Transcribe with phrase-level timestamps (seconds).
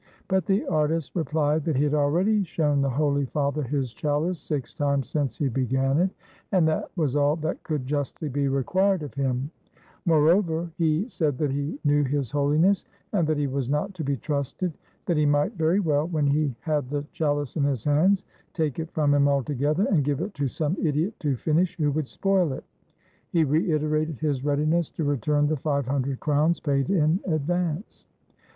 [0.27, 4.73] But the artist replied that he had already shown the Holy Father his chahce six
[4.73, 6.09] times since he began it,
[6.51, 9.51] and that was all that could justly be required of him;
[10.07, 12.83] moreover, he said that he knew His HoHness,
[13.13, 14.75] and that he was not to be trusted;
[15.05, 18.89] that he might very well, when he had the chalice in his hands, take it
[18.89, 22.63] from him altogether, and give it to some idiot to finish, who would spoil it.
[23.29, 28.07] He reiterated his readiness to return the five hundred crowns paid in advance.